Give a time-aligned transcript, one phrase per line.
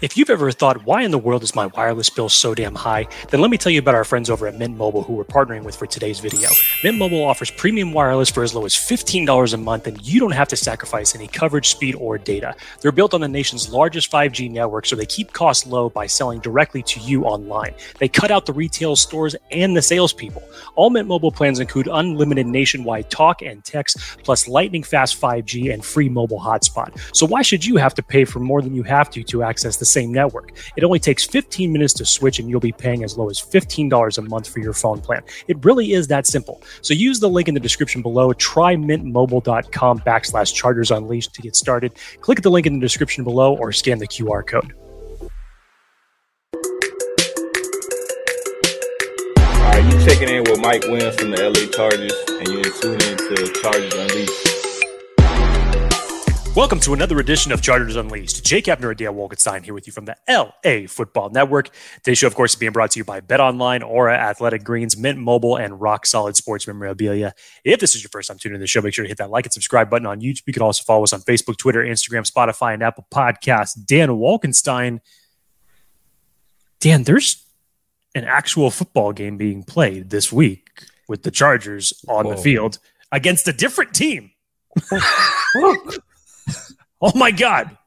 [0.00, 3.06] If you've ever thought, why in the world is my wireless bill so damn high,
[3.28, 5.62] then let me tell you about our friends over at Mint Mobile who we're partnering
[5.62, 6.48] with for today's video.
[6.82, 10.30] Mint Mobile offers premium wireless for as low as $15 a month, and you don't
[10.30, 12.56] have to sacrifice any coverage, speed, or data.
[12.80, 16.40] They're built on the nation's largest 5G network, so they keep costs low by selling
[16.40, 17.74] directly to you online.
[17.98, 20.42] They cut out the retail stores and the salespeople.
[20.76, 25.84] All Mint Mobile plans include unlimited nationwide talk and text, plus lightning fast 5G and
[25.84, 26.98] free mobile hotspot.
[27.14, 29.76] So why should you have to pay for more than you have to to access
[29.76, 30.52] the same network.
[30.76, 34.18] It only takes 15 minutes to switch, and you'll be paying as low as $15
[34.18, 35.22] a month for your phone plan.
[35.48, 36.62] It really is that simple.
[36.82, 38.32] So use the link in the description below.
[38.32, 41.92] Try mintmobile.com backslash chargers unleashed to get started.
[42.20, 44.74] Click the link in the description below or scan the QR code.
[49.38, 53.00] All right, you checking in with Mike Williams from the LA Chargers, and you're tuning
[53.10, 54.49] into Chargers Unleashed.
[56.56, 58.44] Welcome to another edition of Chargers Unleashed.
[58.44, 61.70] Jake Ebner and Dan Wolkenstein here with you from the LA Football Network.
[62.02, 64.96] Today's show, of course, is being brought to you by Bet Online, Aura Athletic Greens,
[64.96, 67.34] Mint Mobile, and Rock Solid Sports Memorabilia.
[67.64, 69.30] If this is your first time tuning in the show, make sure to hit that
[69.30, 70.42] like and subscribe button on YouTube.
[70.46, 73.78] You can also follow us on Facebook, Twitter, Instagram, Spotify, and Apple Podcasts.
[73.86, 74.98] Dan Wolkenstein.
[76.80, 77.46] Dan, there's
[78.16, 80.68] an actual football game being played this week
[81.06, 82.34] with the Chargers on Whoa.
[82.34, 82.78] the field
[83.12, 84.32] against a different team.
[87.02, 87.78] Oh my God.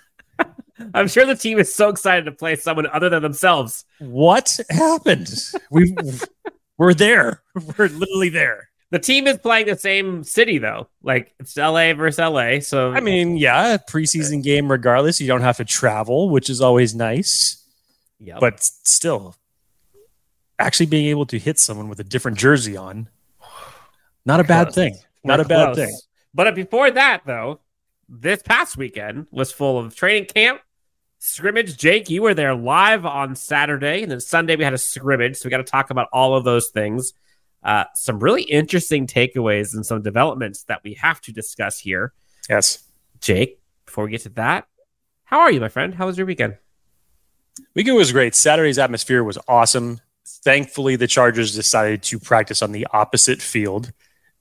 [0.94, 3.84] I'm sure the team is so excited to play someone other than themselves.
[3.98, 5.28] What happened?
[5.70, 5.94] We
[6.78, 7.42] we're there.
[7.54, 8.70] We're literally there.
[8.92, 10.88] The team is playing the same city though.
[11.02, 12.60] Like it's LA versus LA.
[12.60, 15.20] So I mean, yeah, preseason game regardless.
[15.20, 17.62] You don't have to travel, which is always nice.
[18.18, 18.38] Yeah.
[18.40, 19.34] But still,
[20.58, 23.08] actually being able to hit someone with a different jersey on,
[24.24, 24.96] not a bad thing.
[25.24, 25.76] Not We're a bad close.
[25.76, 25.98] thing.
[26.32, 27.60] But before that, though,
[28.08, 30.60] this past weekend was full of training camp,
[31.18, 31.76] scrimmage.
[31.76, 35.36] Jake, you were there live on Saturday, and then Sunday we had a scrimmage.
[35.36, 37.12] So we got to talk about all of those things.
[37.62, 42.12] Uh, some really interesting takeaways and some developments that we have to discuss here.
[42.48, 42.84] Yes.
[43.20, 44.66] Jake, before we get to that,
[45.24, 45.94] how are you, my friend?
[45.94, 46.56] How was your weekend?
[47.74, 48.34] Weekend was great.
[48.34, 50.00] Saturday's atmosphere was awesome.
[50.24, 53.92] Thankfully, the Chargers decided to practice on the opposite field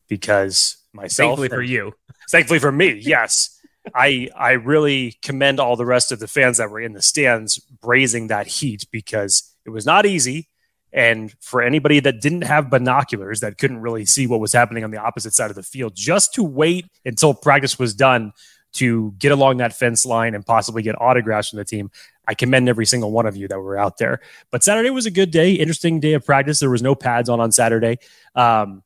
[0.08, 1.30] because myself.
[1.30, 1.94] Thankfully for you.
[2.30, 3.55] Thankfully for me, yes.
[3.94, 7.60] I I really commend all the rest of the fans that were in the stands
[7.82, 10.48] brazing that heat because it was not easy.
[10.94, 14.92] And for anybody that didn't have binoculars that couldn't really see what was happening on
[14.92, 18.32] the opposite side of the field, just to wait until practice was done
[18.76, 21.92] to get along that fence line and possibly get autographs from the team.
[22.28, 24.22] I commend every single one of you that were out there.
[24.52, 26.60] But Saturday was a good day, interesting day of practice.
[26.60, 28.00] There was no pads on on Saturday.
[28.34, 28.84] Um,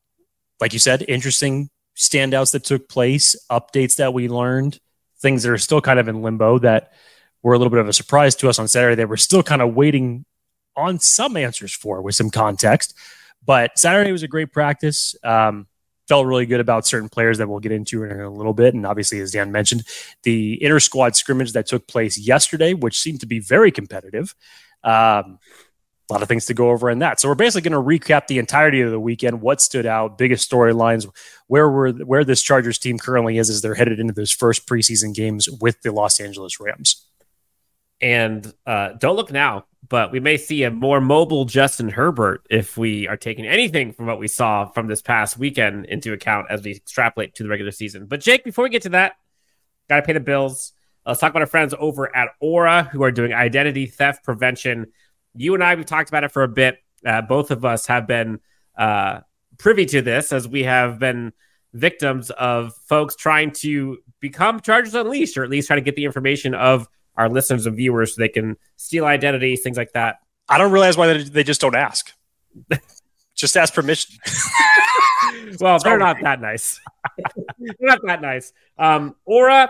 [0.60, 4.80] like you said, interesting standouts that took place, updates that we learned
[5.22, 6.94] things that are still kind of in limbo that
[7.42, 9.62] were a little bit of a surprise to us on Saturday They we're still kind
[9.62, 10.26] of waiting
[10.76, 12.94] on some answers for with some context.
[13.46, 15.16] But Saturday was a great practice.
[15.24, 15.68] Um,
[16.08, 18.74] felt really good about certain players that we'll get into in a little bit.
[18.74, 19.84] And obviously, as Dan mentioned,
[20.24, 24.34] the inter squad scrimmage that took place yesterday, which seemed to be very competitive.
[24.84, 25.38] Um,
[26.10, 27.20] a lot of things to go over in that.
[27.20, 30.50] So we're basically going to recap the entirety of the weekend, what stood out, biggest
[30.50, 31.08] storylines,
[31.48, 35.14] where we're where this Chargers team currently is as they're headed into those first preseason
[35.14, 37.06] games with the Los Angeles Rams.
[38.02, 42.78] And uh, don't look now, but we may see a more mobile Justin Herbert if
[42.78, 46.64] we are taking anything from what we saw from this past weekend into account as
[46.64, 48.06] we extrapolate to the regular season.
[48.06, 49.14] But Jake, before we get to that,
[49.90, 50.72] got to pay the bills.
[51.06, 54.92] Let's talk about our friends over at Aura who are doing identity theft prevention
[55.36, 56.80] you and I, we've talked about it for a bit.
[57.06, 58.40] Uh, both of us have been
[58.78, 59.22] uh,
[59.58, 61.34] privy to this as we have been
[61.74, 66.06] victims of folks trying to become Chargers Unleashed, or at least try to get the
[66.06, 70.18] information of our listeners and viewers so they can steal identities, things like that.
[70.48, 72.12] I don't realize why they just don't ask.
[73.36, 74.18] just ask permission.
[75.60, 76.80] well, they're not that nice.
[77.60, 78.52] they're not that nice.
[78.78, 79.70] Um, Aura,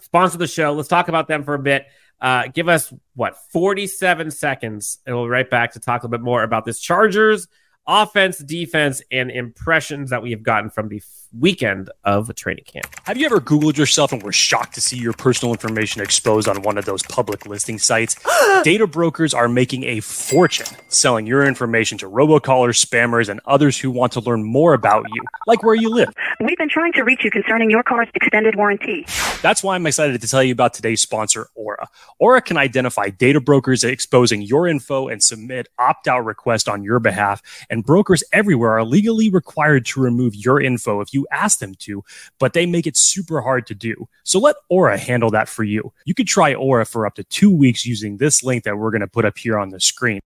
[0.00, 0.72] sponsor the show.
[0.72, 1.86] Let's talk about them for a bit.
[2.24, 6.18] Uh, give us what 47 seconds, and we'll be right back to talk a little
[6.18, 7.48] bit more about this Chargers
[7.86, 11.00] offense, defense, and impressions that we have gotten from the
[11.38, 12.86] weekend of a training camp.
[13.04, 16.62] Have you ever Googled yourself and were shocked to see your personal information exposed on
[16.62, 18.16] one of those public listing sites?
[18.62, 23.90] Data brokers are making a fortune selling your information to robocallers, spammers, and others who
[23.90, 26.12] want to learn more about you, like where you live.
[26.40, 29.04] We've been trying to reach you concerning your car's extended warranty.
[29.42, 31.88] That's why I'm excited to tell you about today's sponsor, Aura.
[32.18, 37.00] Aura can identify data brokers exposing your info and submit opt out requests on your
[37.00, 37.42] behalf.
[37.68, 41.74] And and brokers everywhere are legally required to remove your info if you ask them
[41.80, 42.04] to,
[42.38, 44.08] but they make it super hard to do.
[44.22, 45.92] So let Aura handle that for you.
[46.04, 49.00] You could try Aura for up to two weeks using this link that we're going
[49.00, 50.20] to put up here on the screen.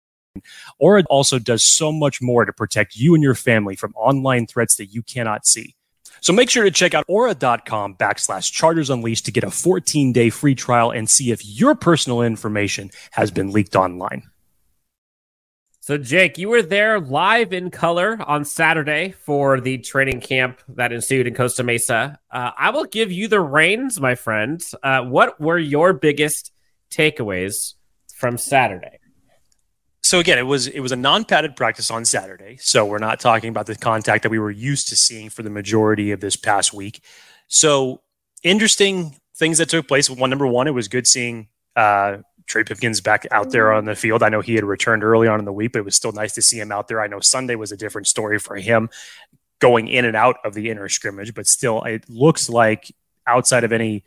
[0.78, 4.76] Aura also does so much more to protect you and your family from online threats
[4.76, 5.74] that you cannot see.
[6.20, 10.30] So make sure to check out aura.com backslash chargers unleashed to get a 14 day
[10.30, 14.24] free trial and see if your personal information has been leaked online.
[15.88, 20.92] So, Jake, you were there live in color on Saturday for the training camp that
[20.92, 22.20] ensued in Costa Mesa.
[22.30, 24.62] Uh, I will give you the reins, my friend.
[24.84, 26.52] Uh, what were your biggest
[26.92, 27.76] takeaways
[28.14, 29.00] from Saturday?
[30.02, 32.58] so again, it was it was a non-padded practice on Saturday.
[32.60, 35.50] So we're not talking about the contact that we were used to seeing for the
[35.50, 37.02] majority of this past week.
[37.48, 38.02] So
[38.44, 40.10] interesting things that took place.
[40.10, 41.48] One number one, it was good seeing
[41.78, 42.18] uh,
[42.48, 44.24] Trey Pipkins back out there on the field.
[44.24, 46.34] I know he had returned early on in the week, but it was still nice
[46.36, 47.02] to see him out there.
[47.02, 48.90] I know Sunday was a different story for him
[49.60, 52.92] going in and out of the inner scrimmage, but still, it looks like
[53.28, 54.04] outside of any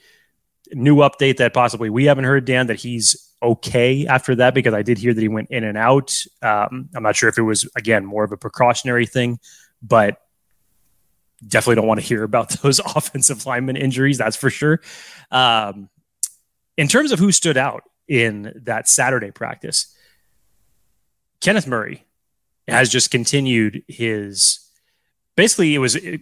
[0.73, 4.83] new update that possibly we haven't heard, Dan, that he's okay after that because I
[4.83, 6.15] did hear that he went in and out.
[6.43, 9.39] Um, I'm not sure if it was again more of a precautionary thing,
[9.83, 10.17] but
[11.47, 14.17] definitely don't want to hear about those offensive lineman injuries.
[14.17, 14.81] That's for sure.
[15.31, 15.91] Um,
[16.79, 19.97] in terms of who stood out in that Saturday practice,
[21.41, 22.05] Kenneth Murray
[22.69, 24.59] has just continued his.
[25.37, 26.21] Basically, it was it,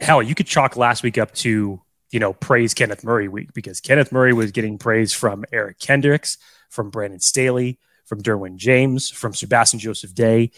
[0.00, 0.22] hell.
[0.22, 4.10] You could chalk last week up to you know, praise Kenneth Murray week because Kenneth
[4.10, 9.78] Murray was getting praise from Eric Kendricks, from Brandon Staley, from Derwin James, from Sebastian
[9.78, 10.50] Joseph Day.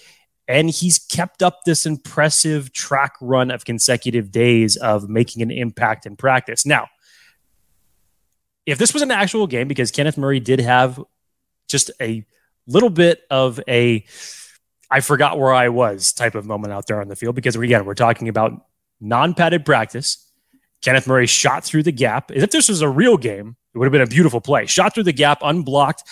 [0.49, 6.07] And he's kept up this impressive track run of consecutive days of making an impact
[6.07, 6.67] in practice.
[6.67, 6.89] Now,
[8.67, 11.01] if this was an actual game, because Kenneth Murray did have
[11.69, 12.25] just a
[12.67, 14.05] little bit of a
[14.91, 17.85] I forgot where I was type of moment out there on the field, because again,
[17.85, 18.53] we're talking about
[19.01, 20.33] non padded practice
[20.83, 22.31] Kenneth Murray shot through the gap.
[22.31, 24.67] If this was a real game, it would have been a beautiful play.
[24.67, 26.03] Shot through the gap, unblocked,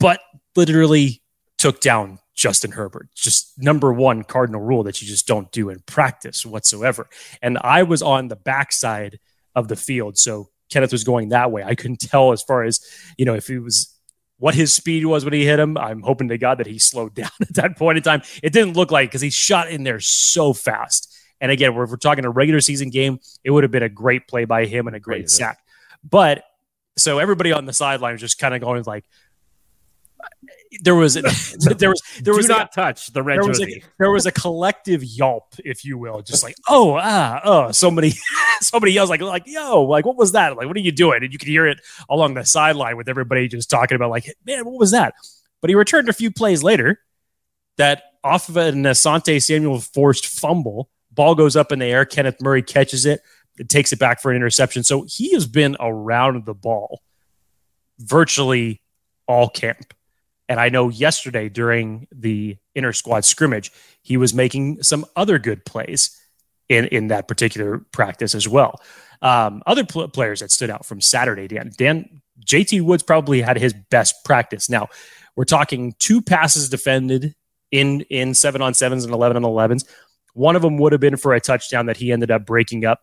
[0.00, 0.20] but
[0.56, 1.22] literally
[1.58, 3.10] took down Justin Herbert.
[3.14, 7.08] Just number one cardinal rule that you just don't do in practice whatsoever.
[7.42, 9.20] And I was on the backside
[9.54, 10.18] of the field.
[10.18, 11.62] So Kenneth was going that way.
[11.62, 12.80] I couldn't tell as far as,
[13.18, 13.92] you know, if he was
[14.42, 15.78] what his speed was when he hit him.
[15.78, 18.22] I'm hoping to God that he slowed down at that point in time.
[18.42, 21.16] It didn't look like because he shot in there so fast.
[21.40, 24.26] And again, if we're talking a regular season game, it would have been a great
[24.26, 25.58] play by him and a great sack.
[26.02, 26.44] But
[26.96, 29.04] so everybody on the sideline was just kind of going like,
[30.82, 34.10] there was there was there was not a, touch the red there was, a, there
[34.10, 38.12] was a collective yelp, if you will, just like oh ah oh somebody
[38.60, 41.32] somebody yells like like yo like what was that like what are you doing and
[41.32, 44.78] you could hear it along the sideline with everybody just talking about like man what
[44.78, 45.14] was that
[45.60, 47.00] but he returned a few plays later
[47.76, 52.04] that off of an Asante Samuel forced fumble Ball goes up in the air.
[52.04, 53.20] Kenneth Murray catches it,
[53.58, 54.82] it takes it back for an interception.
[54.82, 57.02] So he has been around the ball
[57.98, 58.80] virtually
[59.26, 59.94] all camp.
[60.52, 63.72] And I know yesterday during the inter squad scrimmage,
[64.02, 66.14] he was making some other good plays
[66.68, 68.78] in, in that particular practice as well.
[69.22, 73.56] Um, other pl- players that stood out from Saturday, Dan, Dan, JT Woods probably had
[73.56, 74.68] his best practice.
[74.68, 74.88] Now,
[75.36, 77.34] we're talking two passes defended
[77.70, 79.86] in in seven on sevens and 11 on 11s.
[80.34, 83.00] One of them would have been for a touchdown that he ended up breaking up.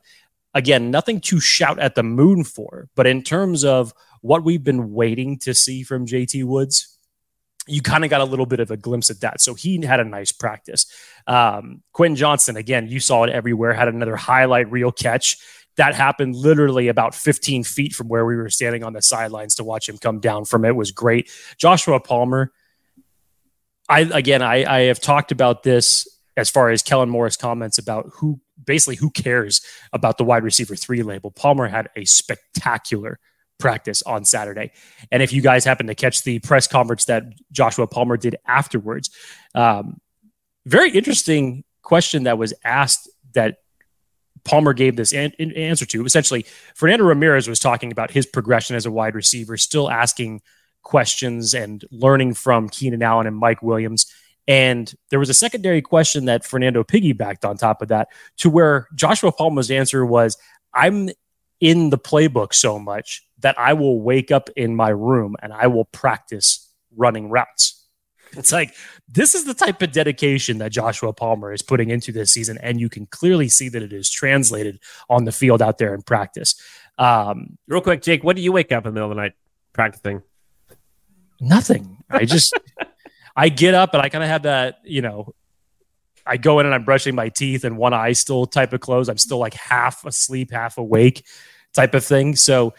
[0.54, 3.92] Again, nothing to shout at the moon for, but in terms of
[4.22, 6.99] what we've been waiting to see from JT Woods,
[7.70, 9.42] you kind of got a little bit of a glimpse at that.
[9.42, 10.86] So he had a nice practice.
[11.28, 15.38] Um, Quentin Johnston, again, you saw it everywhere, had another highlight reel catch.
[15.78, 19.64] That happened literally about 15 feet from where we were standing on the sidelines to
[19.64, 20.70] watch him come down from it.
[20.70, 21.30] it was great.
[21.58, 22.52] Joshua Palmer,
[23.88, 28.10] I again, I, I have talked about this as far as Kellen Moore's comments about
[28.14, 29.62] who basically who cares
[29.94, 31.32] about the wide receiver three label.
[31.32, 33.20] Palmer had a spectacular
[33.60, 34.72] practice on Saturday.
[35.12, 39.12] And if you guys happen to catch the press conference that Joshua Palmer did afterwards,
[39.54, 40.00] um,
[40.66, 43.58] very interesting question that was asked that
[44.44, 46.06] Palmer gave this an- answer to.
[46.06, 50.42] Essentially, Fernando Ramirez was talking about his progression as a wide receiver, still asking
[50.82, 54.12] questions and learning from Keenan Allen and Mike Williams.
[54.48, 58.88] And there was a secondary question that Fernando piggybacked on top of that to where
[58.96, 60.38] Joshua Palmer's answer was,
[60.74, 61.10] I'm
[61.60, 65.68] in the playbook so much that I will wake up in my room and I
[65.68, 67.76] will practice running routes.
[68.34, 68.76] It's like
[69.08, 72.80] this is the type of dedication that Joshua Palmer is putting into this season, and
[72.80, 74.80] you can clearly see that it is translated
[75.10, 76.56] on the field out there in practice.
[77.00, 79.34] Um, Real quick, Jake, what do you wake up in the middle of the night
[79.74, 80.22] practicing?
[81.42, 81.98] Nothing.
[82.10, 82.54] I just
[83.36, 85.34] I get up and I kind of have that, you know,
[86.26, 89.10] I go in and I'm brushing my teeth and one eye still type of closed.
[89.10, 91.26] I'm still like half asleep, half awake
[91.74, 92.36] type of thing.
[92.36, 92.74] So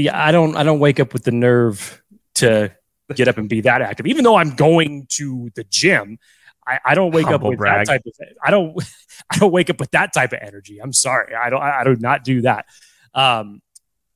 [0.00, 2.02] yeah, I don't I don't wake up with the nerve
[2.36, 2.72] to
[3.14, 4.06] get up and be that active.
[4.06, 6.18] Even though I'm going to the gym,
[6.66, 7.86] I, I don't wake Humble up with brag.
[7.86, 8.12] that type of
[8.42, 8.82] I don't
[9.30, 10.80] I don't wake up with that type of energy.
[10.80, 11.34] I'm sorry.
[11.34, 12.66] I don't I do not do that.
[13.14, 13.62] Um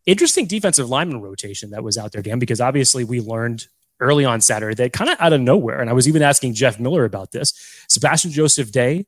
[0.05, 3.67] interesting defensive lineman rotation that was out there, Dan, because obviously we learned
[4.01, 6.81] early on Saturday that kind of out of nowhere, and I was even asking Jeff
[6.81, 7.55] Miller about this.
[7.89, 9.07] Sebastian Joseph Day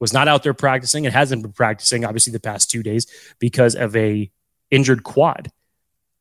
[0.00, 3.06] was not out there practicing and hasn't been practicing obviously the past two days
[3.38, 4.30] because of a
[4.70, 5.52] injured quad.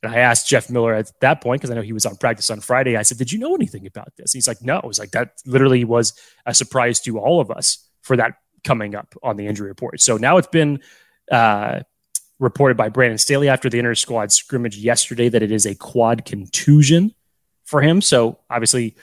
[0.02, 2.50] And I asked Jeff Miller at that point because I know he was on practice
[2.50, 2.96] on Friday.
[2.96, 5.34] I said, "Did you know anything about this?" He's like, "No." I was like, "That
[5.46, 6.14] literally was
[6.46, 10.16] a surprise to all of us for that coming up on the injury report." So
[10.18, 10.80] now it's been
[11.32, 11.82] uh,
[12.40, 16.24] reported by Brandon Staley after the inter squad scrimmage yesterday that it is a quad
[16.26, 17.14] contusion
[17.66, 18.02] for him.
[18.02, 18.96] So obviously,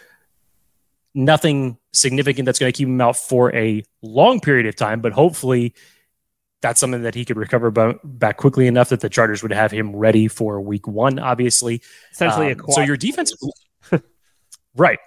[1.14, 5.12] nothing significant that's going to keep him out for a long period of time, but
[5.12, 5.74] hopefully
[6.66, 9.70] that's something that he could recover ba- back quickly enough that the Chargers would have
[9.70, 11.80] him ready for week one, obviously.
[12.10, 13.32] Essentially, a Um, so your defense,
[14.74, 14.98] right?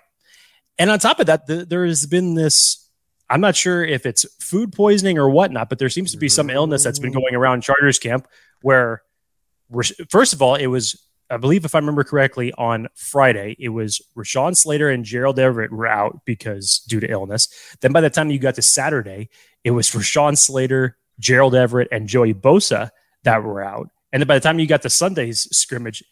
[0.78, 2.90] And on top of that, the, there has been this.
[3.30, 6.50] I'm not sure if it's food poisoning or whatnot, but there seems to be some
[6.50, 8.26] illness that's been going around Chargers camp
[8.62, 9.04] where,
[10.10, 11.00] first of all, it was,
[11.30, 15.72] I believe, if I remember correctly, on Friday, it was Rashawn Slater and Gerald Everett
[15.72, 17.50] were out because due to illness.
[17.82, 19.30] Then by the time you got to Saturday,
[19.66, 22.90] it was Rashawn Slater, Gerald Everett, and Joey Bosa
[23.24, 23.90] that were out.
[24.12, 26.04] And then by the time you got to Sunday's scrimmage,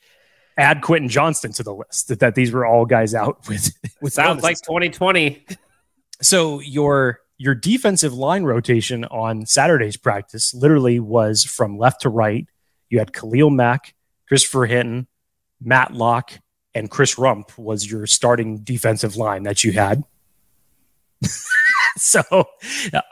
[0.58, 3.72] add Quentin Johnston to the list that, that these were all guys out with.
[4.02, 5.46] with Sounds like 2020.
[6.22, 12.48] so your your defensive line rotation on Saturday's practice literally was from left to right.
[12.90, 13.94] You had Khalil Mack,
[14.28, 15.08] Christopher Hinton,
[15.62, 16.34] Matlock,
[16.74, 20.04] and Chris Rumph was your starting defensive line that you had.
[22.02, 22.22] so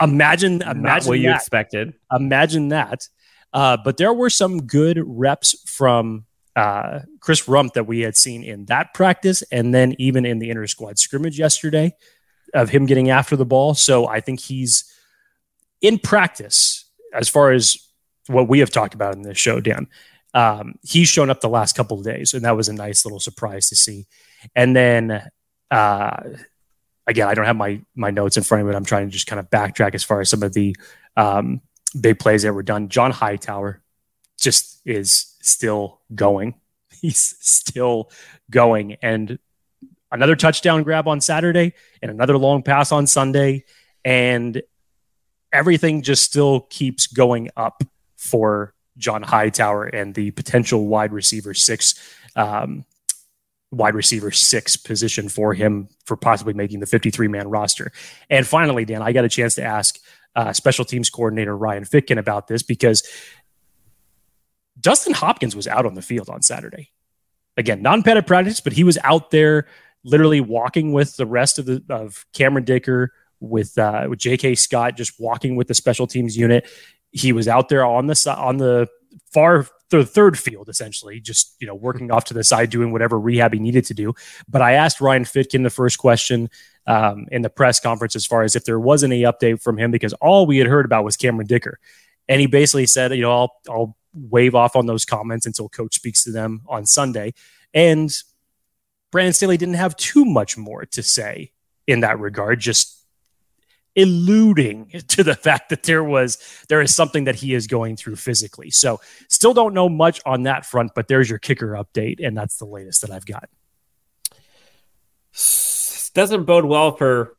[0.01, 1.93] imagine Not imagine what you that expected.
[2.11, 3.07] imagine that.
[3.53, 6.25] Uh, but there were some good reps from
[6.55, 10.49] uh, Chris Rumph that we had seen in that practice, and then even in the
[10.49, 11.95] inter squad scrimmage yesterday
[12.53, 13.73] of him getting after the ball.
[13.73, 14.85] So I think he's
[15.81, 17.77] in practice as far as
[18.27, 19.87] what we have talked about in this show, Dan.
[20.33, 23.19] Um, he's shown up the last couple of days, and that was a nice little
[23.19, 24.05] surprise to see.
[24.53, 25.21] And then
[25.71, 26.23] uh,
[27.07, 28.73] again, I don't have my my notes in front of me.
[28.73, 30.75] but I'm trying to just kind of backtrack as far as some of the
[31.17, 31.61] um,
[31.99, 32.89] big plays that were done.
[32.89, 33.81] John Hightower
[34.39, 36.55] just is still going.
[37.01, 38.11] He's still
[38.49, 38.97] going.
[39.01, 39.39] And
[40.11, 43.65] another touchdown grab on Saturday and another long pass on Sunday.
[44.03, 44.61] And
[45.51, 47.83] everything just still keeps going up
[48.17, 51.95] for John Hightower and the potential wide receiver six,
[52.35, 52.85] um,
[53.71, 57.91] wide receiver six position for him for possibly making the 53 man roster.
[58.29, 59.99] And finally, Dan, I got a chance to ask
[60.35, 63.07] uh, special teams coordinator Ryan Ficken about this because
[64.79, 66.91] Dustin Hopkins was out on the field on Saturday.
[67.57, 69.67] Again, non-padded practice, but he was out there
[70.03, 74.55] literally walking with the rest of the of Cameron Dicker with uh, with J.K.
[74.55, 76.67] Scott, just walking with the special teams unit.
[77.15, 78.87] He was out there on the on the
[79.31, 83.19] far the third field, essentially, just you know working off to the side, doing whatever
[83.19, 84.13] rehab he needed to do.
[84.49, 86.49] But I asked Ryan Ficken the first question
[86.87, 89.91] um, in the press conference as far as if there was any update from him
[89.91, 91.79] because all we had heard about was Cameron Dicker,
[92.27, 95.95] and he basically said, you know, I'll I'll wave off on those comments until coach
[95.95, 97.33] speaks to them on Sunday.
[97.73, 98.11] And
[99.11, 101.51] Brandon Staley didn't have too much more to say
[101.87, 103.04] in that regard, just
[103.97, 106.37] alluding to the fact that there was
[106.69, 108.69] there is something that he is going through physically.
[108.71, 108.99] So
[109.29, 112.65] still don't know much on that front, but there's your kicker update, and that's the
[112.65, 113.49] latest that I've got.
[116.13, 117.35] Doesn't bode well for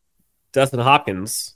[0.52, 1.54] Dustin Hopkins.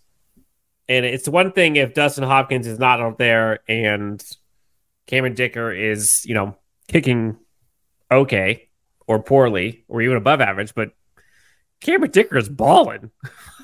[0.89, 4.23] And it's one thing if Dustin Hopkins is not out there and
[5.07, 6.57] Cameron Dicker is, you know,
[6.89, 7.37] kicking
[8.11, 8.69] okay
[9.07, 10.93] or poorly or even above average, but
[11.81, 13.11] Cameron Dicker is balling.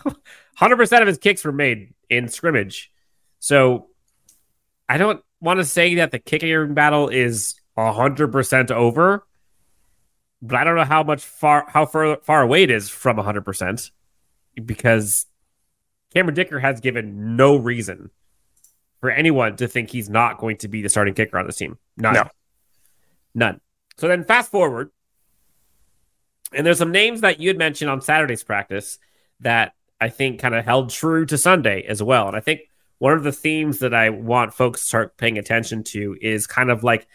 [0.59, 2.91] 100% of his kicks were made in scrimmage.
[3.39, 3.89] So
[4.89, 9.27] I don't want to say that the kicking battle is 100% over,
[10.41, 13.91] but I don't know how much far how far far away it is from 100%
[14.65, 15.27] because
[16.15, 18.11] Cameron Dicker has given no reason
[19.01, 21.79] for anyone to think he's not going to be the starting kicker on this team.
[21.97, 22.15] None.
[22.15, 22.29] No.
[23.35, 23.61] None.
[23.99, 24.91] So then fast forward,
[26.53, 28.99] and there's some names that you had mentioned on Saturday's practice
[29.41, 32.29] that I think kind of held true to Sunday as well.
[32.29, 32.61] And I think
[32.99, 36.71] one of the themes that I want folks to start paying attention to is kind
[36.71, 37.07] of like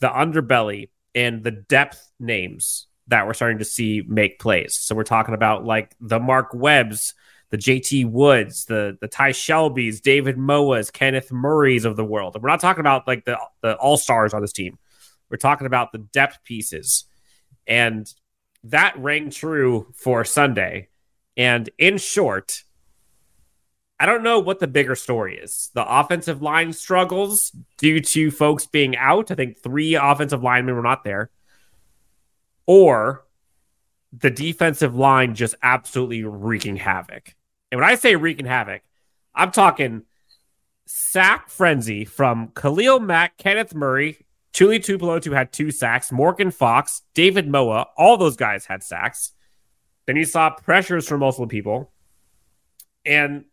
[0.00, 4.74] the underbelly and the depth names that we're starting to see make plays.
[4.74, 7.14] So we're talking about like the Mark Webbs,
[7.50, 12.34] the JT Woods, the the Ty Shelbys, David Moas, Kenneth Murrays of the world.
[12.34, 14.78] And we're not talking about like the the all stars on this team.
[15.30, 17.04] We're talking about the depth pieces,
[17.66, 18.12] and
[18.64, 20.87] that rang true for Sunday.
[21.38, 22.64] And in short,
[24.00, 25.70] I don't know what the bigger story is.
[25.72, 29.30] The offensive line struggles due to folks being out.
[29.30, 31.30] I think three offensive linemen were not there.
[32.66, 33.24] Or
[34.12, 37.34] the defensive line just absolutely wreaking havoc.
[37.70, 38.82] And when I say wreaking havoc,
[39.34, 40.02] I'm talking
[40.86, 47.46] sack frenzy from Khalil Mack, Kenneth Murray, Tuli Tuipulotu had two sacks, Morgan Fox, David
[47.48, 49.32] Moa, all those guys had sacks.
[50.08, 51.92] Then you saw pressures from multiple people.
[53.04, 53.44] And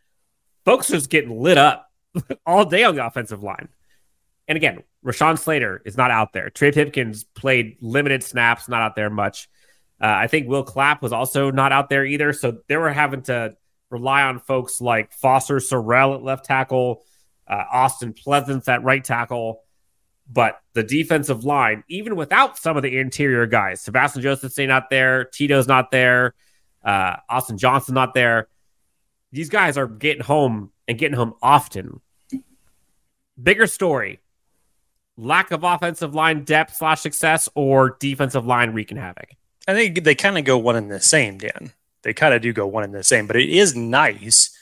[0.64, 1.92] folks just getting lit up
[2.46, 3.68] all day on the offensive line.
[4.48, 6.50] And again, Rashawn Slater is not out there.
[6.50, 9.50] Trey Pipkins played limited snaps, not out there much.
[10.00, 12.32] Uh, I think Will Clapp was also not out there either.
[12.32, 13.58] So they were having to
[13.90, 17.04] rely on folks like Foster Sarell at left tackle,
[17.50, 19.62] uh, Austen Pleasants at right tackle.
[20.32, 24.90] But the defensive line, even without some of the interior guys, Sebastian Joseph staying out
[24.90, 26.34] there, Tito's not there,
[26.86, 28.48] uh, Austin Johnson not there.
[29.32, 32.00] These guys are getting home and getting home often.
[33.42, 34.22] Bigger story
[35.18, 39.32] lack of offensive line depth slash success or defensive line wreaking havoc?
[39.68, 41.72] I think they kind of go one and the same, Dan.
[42.04, 44.56] They kind of do go one and the same, but it is nice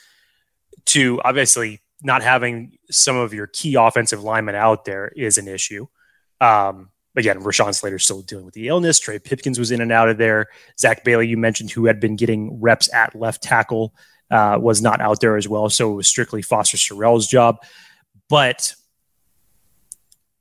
[0.86, 5.86] to obviously not having some of your key offensive linemen out there is an issue.
[6.40, 8.98] Um, again, Rashawn Slater still dealing with the illness.
[8.98, 10.48] Trey Pipkins was in and out of there.
[10.78, 13.94] Zach Bailey, you mentioned, who had been getting reps at left tackle,
[14.30, 15.68] uh, was not out there as well.
[15.70, 17.58] So it was strictly Foster Sarell's job.
[18.28, 18.74] But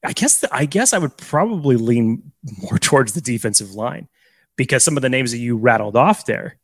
[0.04, 4.08] I guess the, I guess I would probably lean more towards the defensive line
[4.56, 6.58] because some of the names that you rattled off there,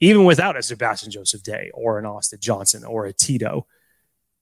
[0.00, 3.66] even without a Sebastian Joseph Day or an Austin Johnson or a Tito,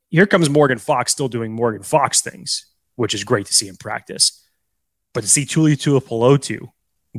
[0.08, 3.76] here comes Morgan Fox still doing Morgan Fox things, which is great to see in
[3.76, 4.44] practice.
[5.18, 6.68] But to see Tuli Tuipulotu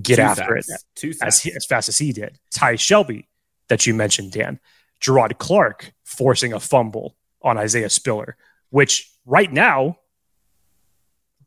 [0.01, 0.70] get after sacks.
[0.70, 3.27] it Two as, as fast as he did, Ty Shelby
[3.68, 4.62] that you mentioned, Dan,
[5.01, 8.38] Jerrod Clark forcing a fumble on Isaiah Spiller,
[8.70, 9.98] which right now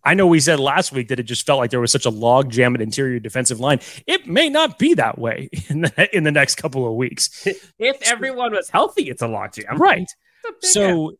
[0.04, 2.10] I know we said last week that it just felt like there was such a
[2.10, 3.80] log jam at interior defensive line.
[4.06, 7.46] It may not be that way in the in the next couple of weeks.
[7.78, 9.78] if everyone was healthy, it's a logjam.
[9.78, 10.10] Right.
[10.44, 11.16] It's a So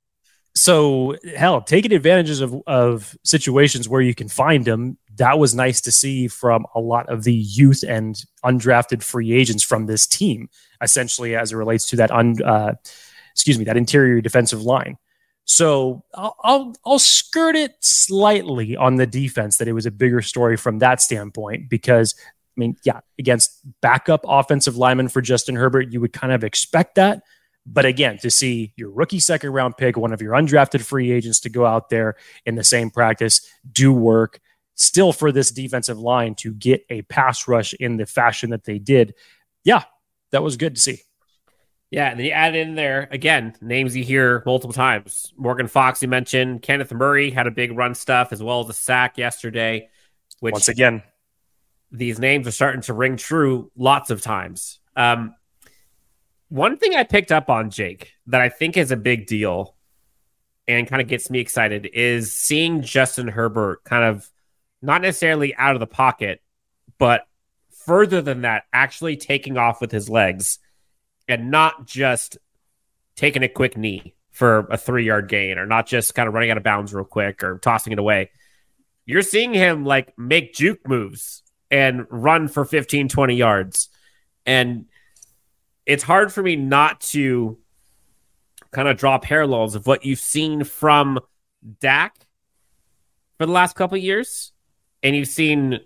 [0.55, 4.99] so hell, taking advantages of of situations where you can find them.
[5.16, 9.62] That was nice to see from a lot of the youth and undrafted free agents
[9.62, 10.48] from this team,
[10.81, 12.75] essentially as it relates to that un, uh,
[13.33, 14.96] excuse me, that interior defensive line.
[15.44, 20.22] So I'll, I'll I'll skirt it slightly on the defense that it was a bigger
[20.22, 22.14] story from that standpoint because
[22.57, 26.94] I mean yeah against backup offensive linemen for Justin Herbert you would kind of expect
[26.94, 27.22] that
[27.66, 31.40] but again to see your rookie second round pick one of your undrafted free agents
[31.40, 32.14] to go out there
[32.46, 33.40] in the same practice
[33.72, 34.40] do work
[34.75, 38.79] still for this defensive line to get a pass rush in the fashion that they
[38.79, 39.15] did
[39.65, 39.85] yeah
[40.31, 41.01] that was good to see
[41.91, 45.33] Yeah, and then you add in there again names you hear multiple times.
[45.37, 46.63] Morgan Fox, you mentioned.
[46.63, 49.91] Kenneth Murray had a big run stuff as well as a sack yesterday.
[50.41, 51.03] Which once again
[51.93, 54.81] these names are starting to ring true lots of times.
[54.97, 55.35] Um,
[56.49, 59.77] one thing I picked up on, Jake, that I think is a big deal
[60.67, 64.31] and kind of gets me excited is seeing Justin Herbert kind of
[64.83, 66.42] not necessarily out of the pocket,
[66.99, 67.23] but
[67.87, 70.59] further than that, actually taking off with his legs
[71.29, 72.38] and not just
[73.16, 76.51] taking a quick knee for a three yard gain or not just kind of running
[76.51, 78.31] out of bounds real quick or tossing it away.
[79.05, 83.88] You're seeing him like make juke moves and run for 15, 20 yards.
[84.47, 84.87] And
[85.87, 87.59] it's hard for me not to
[88.71, 91.21] kind of draw parallels of what you've seen from
[91.81, 92.27] Dak
[93.38, 94.52] for the last couple years.
[95.03, 95.81] And you've seen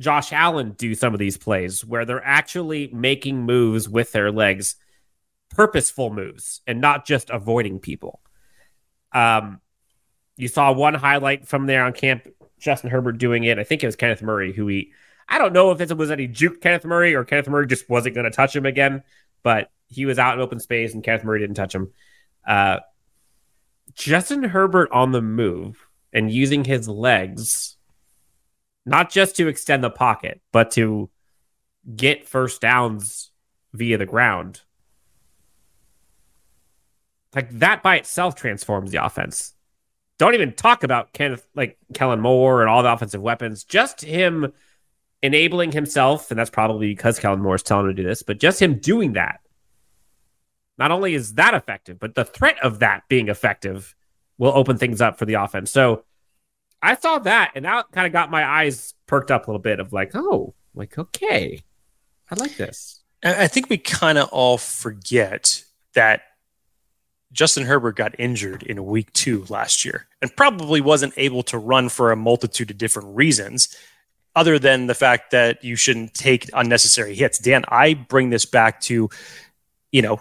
[0.00, 4.76] Josh Allen do some of these plays where they're actually making moves with their legs,
[5.50, 8.20] purposeful moves, and not just avoiding people.
[9.12, 9.60] Um,
[10.36, 12.26] you saw one highlight from there on camp,
[12.58, 13.58] Justin Herbert doing it.
[13.58, 14.92] I think it was Kenneth Murray who he.
[15.28, 18.14] I don't know if it was any juke Kenneth Murray or Kenneth Murray just wasn't
[18.14, 19.02] going to touch him again,
[19.42, 21.92] but he was out in open space and Kenneth Murray didn't touch him.
[22.46, 22.80] Uh,
[23.94, 27.71] Justin Herbert on the move and using his legs,
[28.84, 31.10] not just to extend the pocket, but to
[31.96, 33.30] get first downs
[33.72, 34.60] via the ground.
[37.34, 39.54] Like that by itself transforms the offense.
[40.18, 43.64] Don't even talk about Kenneth, like Kellen Moore and all the offensive weapons.
[43.64, 44.52] Just him
[45.22, 48.38] enabling himself, and that's probably because Kellen Moore is telling him to do this, but
[48.38, 49.40] just him doing that.
[50.78, 53.94] not only is that effective, but the threat of that being effective
[54.38, 55.70] will open things up for the offense.
[55.70, 56.04] So
[56.82, 59.78] I saw that, and that kind of got my eyes perked up a little bit
[59.78, 61.60] of like, oh, like, okay,
[62.30, 63.00] I like this.
[63.22, 65.62] I think we kind of all forget
[65.94, 66.22] that
[67.30, 71.88] Justin Herbert got injured in week two last year and probably wasn't able to run
[71.88, 73.76] for a multitude of different reasons,
[74.34, 77.38] other than the fact that you shouldn't take unnecessary hits.
[77.38, 79.08] Dan, I bring this back to,
[79.92, 80.20] you know,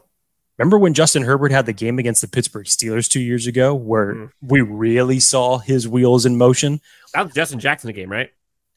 [0.62, 4.14] remember when Justin Herbert had the game against the Pittsburgh Steelers two years ago where
[4.14, 4.32] mm.
[4.42, 6.82] we really saw his wheels in motion?
[7.14, 8.32] That was Justin Jackson game, right?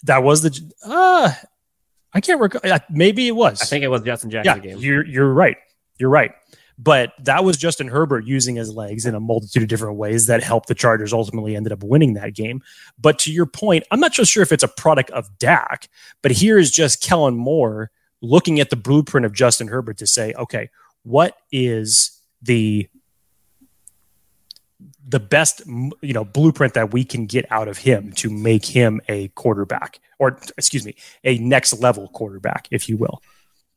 [0.04, 1.32] That was the, uh,
[2.12, 2.60] I can't recall.
[2.90, 3.62] Maybe it was.
[3.62, 4.78] I think it was Justin Jackson yeah, game.
[4.78, 5.56] You're, you're right.
[5.98, 6.32] You're right.
[6.76, 10.42] But that was Justin Herbert using his legs in a multitude of different ways that
[10.42, 12.62] helped the Chargers ultimately ended up winning that game.
[12.98, 15.88] But to your point, I'm not so sure if it's a product of Dak,
[16.22, 20.32] but here is just Kellen Moore looking at the blueprint of Justin Herbert to say,
[20.34, 20.70] okay,
[21.04, 22.88] what is the
[25.06, 29.00] the best you know blueprint that we can get out of him to make him
[29.08, 33.22] a quarterback or excuse me a next level quarterback if you will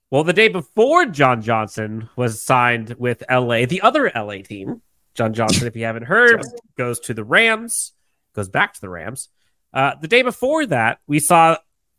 [0.10, 4.82] well, the day before John Johnson was signed with LA, the other LA team,
[5.16, 6.42] John Johnson, if you haven't heard,
[6.78, 7.92] goes to the Rams,
[8.34, 9.28] goes back to the Rams.
[9.74, 11.58] Uh, the day before that, we saw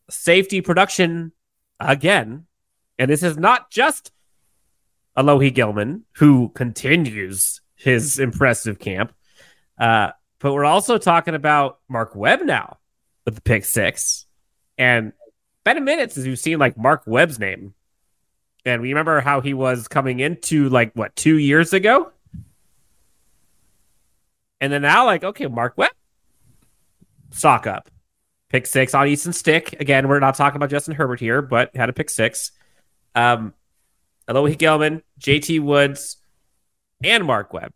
[0.08, 1.32] safety production
[1.78, 2.46] again.
[2.98, 4.10] And this is not just
[5.18, 9.12] Alohi Gilman, who continues his impressive camp,
[9.78, 12.78] uh, but we're also talking about Mark Webb now
[13.24, 14.26] with the pick six.
[14.76, 15.12] And
[15.64, 17.74] been a minute since we've seen like Mark Webb's name
[18.64, 22.12] and we remember how he was coming into like what two years ago,
[24.60, 25.92] and then now like okay, Mark Webb,
[27.30, 27.90] Sock up,
[28.48, 29.80] pick six on Easton Stick.
[29.80, 32.52] Again, we're not talking about Justin Herbert here, but had a pick six.
[33.14, 33.54] Um,
[34.28, 36.18] Alohi Gilman, JT Woods,
[37.02, 37.72] and Mark Webb,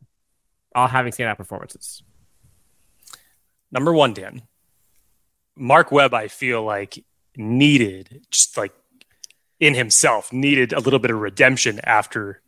[0.74, 2.02] all having standout performances.
[3.70, 4.42] Number one, Dan.
[5.56, 7.04] Mark Webb, I feel like
[7.36, 8.72] needed just like
[9.58, 12.42] in himself needed a little bit of redemption after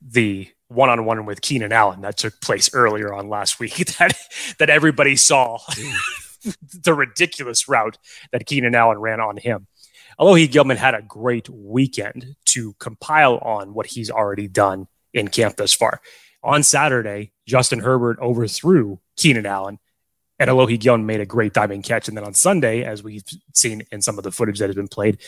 [0.00, 4.16] the one-on-one with Keenan Allen that took place earlier on last week that
[4.58, 5.58] that everybody saw
[6.82, 7.98] the ridiculous route
[8.32, 9.66] that Keenan Allen ran on him.
[10.18, 15.56] Alohi Gilman had a great weekend to compile on what he's already done in camp
[15.56, 16.00] thus far.
[16.42, 19.78] On Saturday, Justin Herbert overthrew Keenan Allen
[20.38, 22.08] and Alohi Gilman made a great diving catch.
[22.08, 24.88] And then on Sunday, as we've seen in some of the footage that has been
[24.88, 25.18] played,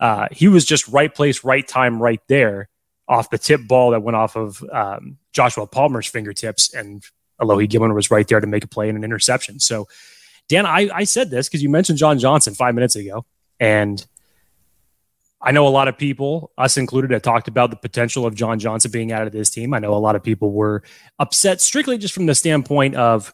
[0.00, 2.68] uh, he was just right place, right time, right there
[3.08, 7.02] off the tip ball that went off of um, Joshua Palmer's fingertips, and
[7.40, 9.60] Alohi Gilman was right there to make a play and an interception.
[9.60, 9.88] So,
[10.48, 13.24] Dan, I, I said this because you mentioned John Johnson five minutes ago,
[13.58, 14.04] and
[15.40, 18.58] I know a lot of people, us included, have talked about the potential of John
[18.58, 19.72] Johnson being out of this team.
[19.72, 20.82] I know a lot of people were
[21.18, 23.32] upset strictly just from the standpoint of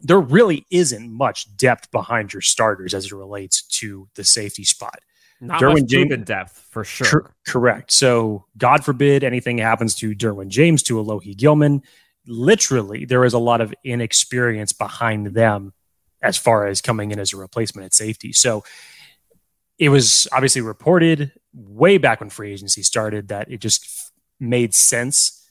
[0.00, 4.98] there really isn't much depth behind your starters as it relates to the safety spot.
[5.40, 7.34] Not Derwin much James, depth for sure.
[7.46, 7.92] correct.
[7.92, 11.82] So, God forbid anything happens to Derwin James, to Alohi Gilman.
[12.26, 15.74] Literally, there is a lot of inexperience behind them
[16.22, 18.32] as far as coming in as a replacement at safety.
[18.32, 18.64] So,
[19.78, 25.42] it was obviously reported way back when free agency started that it just made sense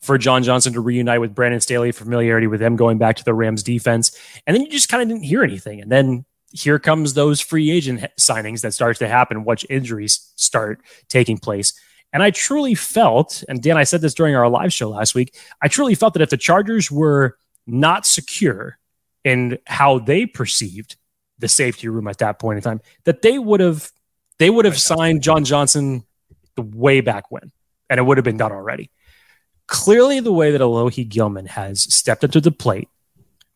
[0.00, 3.34] for John Johnson to reunite with Brandon Staley, familiarity with them going back to the
[3.34, 4.16] Rams defense.
[4.46, 5.80] And then you just kind of didn't hear anything.
[5.80, 10.80] And then here comes those free agent signings that starts to happen once injuries start
[11.08, 11.78] taking place.
[12.12, 15.36] And I truly felt, and Dan, I said this during our live show last week,
[15.60, 17.36] I truly felt that if the Chargers were
[17.66, 18.78] not secure
[19.24, 20.96] in how they perceived
[21.38, 23.90] the safety room at that point in time, that they would have
[24.38, 26.04] they would have signed John Johnson
[26.56, 27.52] the way back when,
[27.88, 28.90] and it would have been done already.
[29.66, 32.88] Clearly, the way that Alohi Gilman has stepped up to the plate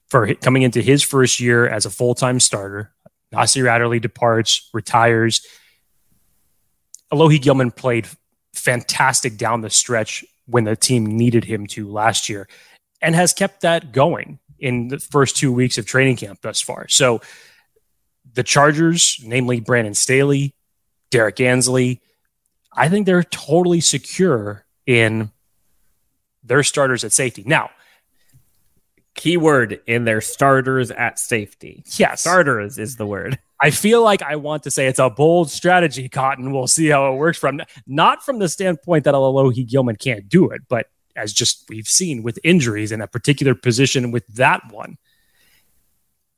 [0.08, 2.92] for coming into his first year as a full time starter.
[3.32, 5.46] Nasir Adderley departs, retires.
[7.12, 8.08] Alohi Gilman played
[8.52, 12.48] fantastic down the stretch when the team needed him to last year
[13.00, 16.88] and has kept that going in the first two weeks of training camp thus far.
[16.88, 17.20] So
[18.34, 20.54] the Chargers, namely Brandon Staley,
[21.10, 22.00] Derrick Ansley,
[22.72, 25.30] I think they're totally secure in
[26.42, 27.42] their starters at safety.
[27.44, 27.70] Now,
[29.14, 31.84] keyword in their starters at safety.
[31.96, 32.22] Yes.
[32.22, 33.38] Starters is the word.
[33.60, 36.52] I feel like I want to say it's a bold strategy, Cotton.
[36.52, 40.48] We'll see how it works from not from the standpoint that Alohi Gilman can't do
[40.48, 44.96] it, but as just we've seen with injuries in a particular position with that one,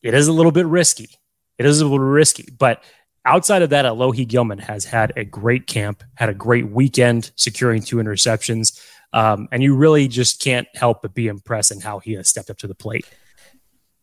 [0.03, 1.11] it is a little bit risky.
[1.59, 2.83] It is a little risky, but
[3.25, 7.83] outside of that, Alohi Gilman has had a great camp, had a great weekend, securing
[7.83, 8.81] two interceptions.
[9.13, 12.51] Um, and you really just can't help but be impressed in how he has stepped
[12.51, 13.07] up to the plate.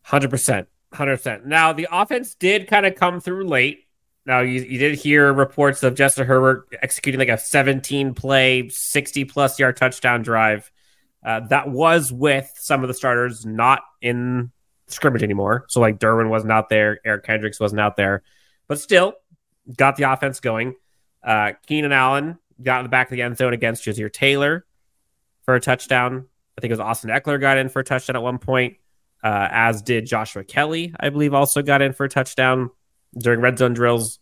[0.06, 0.66] 100%.
[0.94, 1.44] 100%.
[1.44, 3.86] Now, the offense did kind of come through late.
[4.26, 9.24] Now, you, you did hear reports of Justin Herbert executing like a 17 play, 60
[9.24, 10.70] plus yard touchdown drive.
[11.24, 14.52] Uh, that was with some of the starters not in
[14.92, 15.66] scrimmage anymore.
[15.68, 18.22] So, like Derwin wasn't out there, Eric Kendricks wasn't out there,
[18.68, 19.14] but still
[19.76, 20.74] got the offense going.
[21.22, 24.66] Uh, Keenan Allen got in the back of the end zone against Ja'Sir Taylor
[25.42, 26.26] for a touchdown.
[26.56, 28.76] I think it was Austin Ekeler got in for a touchdown at one point,
[29.22, 32.70] uh, as did Joshua Kelley, I believe, also got in for a touchdown
[33.16, 34.18] during red zone drills.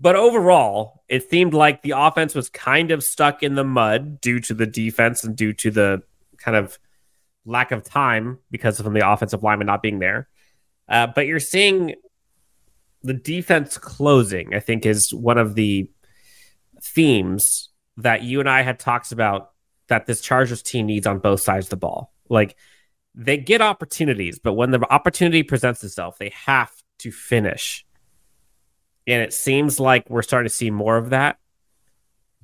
[0.00, 4.38] But overall, it seemed like the offense was kind of stuck in the mud due
[4.40, 6.02] to the defense and due to the
[6.36, 6.78] kind of
[7.44, 10.28] lack of time because of the offensive lineman not being there.
[10.88, 11.94] Uh, but you're seeing
[13.02, 15.90] the defense closing, I think, is one of the
[16.82, 19.50] themes that you and I had talked about
[19.88, 22.12] that this Chargers team needs on both sides of the ball.
[22.28, 22.56] Like
[23.14, 26.70] they get opportunities, but when the opportunity presents itself, they have
[27.00, 27.84] to finish.
[29.06, 31.38] And it seems like we're starting to see more of that.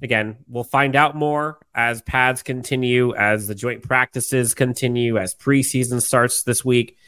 [0.02, 6.02] Again, we'll find out more as pads continue, as the joint practices continue, as preseason
[6.02, 6.98] starts this week.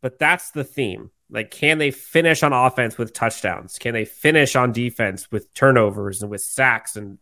[0.00, 1.10] But that's the theme.
[1.30, 3.78] Like, can they finish on offense with touchdowns?
[3.78, 7.18] Can they finish on defense with turnovers and with sacks and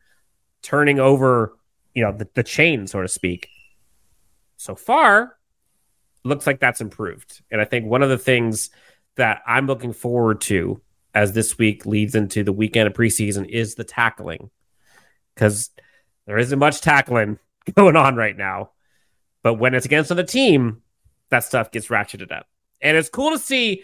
[0.62, 1.56] turning over,
[1.92, 3.48] you know, the, the chain, so to speak?
[4.58, 5.36] So far,
[6.24, 7.42] looks like that's improved.
[7.50, 8.70] And I think one of the things
[9.16, 10.80] that I'm looking forward to
[11.16, 14.50] as this week leads into the weekend of preseason is the tackling.
[15.34, 15.70] Because
[16.26, 17.38] there isn't much tackling
[17.74, 18.72] going on right now.
[19.42, 20.82] But when it's against another team,
[21.30, 22.46] that stuff gets ratcheted up.
[22.82, 23.82] And it's cool to see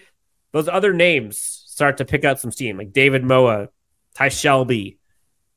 [0.53, 3.71] those other names start to pick up some steam, like David Moa,
[4.15, 4.99] Ty Shelby,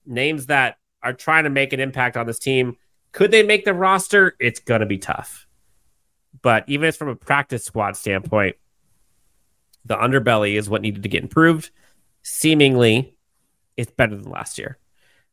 [0.06, 2.78] names that are trying to make an impact on this team.
[3.12, 4.38] Could they make the roster?
[4.40, 5.46] It's going to be tough.
[6.42, 8.56] But even if from a practice squad standpoint,
[9.86, 11.70] the underbelly is what needed to get improved.
[12.24, 13.18] Seemingly,
[13.78, 14.78] it's better than last year.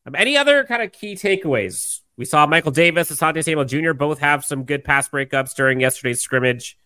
[0.07, 2.01] Um, any other kind of key takeaways?
[2.17, 3.93] We saw Michael Davis, Asante Samuel Jr.
[3.93, 6.77] both have some good pass breakups during yesterday's scrimmage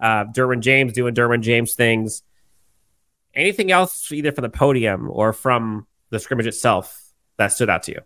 [0.00, 2.22] uh, Derwin James doing Derwin James things.
[3.34, 7.02] Anything else, either from the podium or from the scrimmage itself,
[7.36, 8.00] that stood out to you?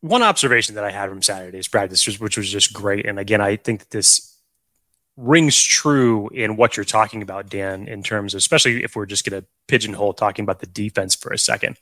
[0.00, 3.56] One observation that I had from Saturday's practice, which was just great, and again, I
[3.56, 4.37] think that this
[5.18, 9.28] rings true in what you're talking about, Dan, in terms of, especially if we're just
[9.28, 11.76] going to pigeonhole talking about the defense for a second.